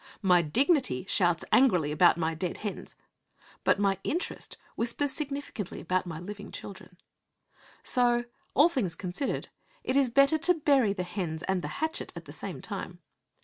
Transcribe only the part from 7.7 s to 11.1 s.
So that, all things considered, it is better to bury the